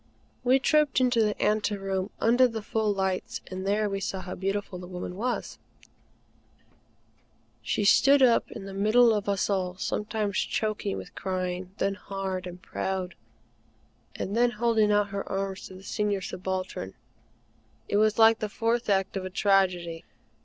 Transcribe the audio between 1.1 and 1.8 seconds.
the ante